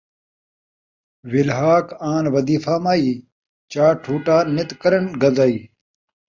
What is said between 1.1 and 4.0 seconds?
وِلہاک آن ودیفہ مائی، چا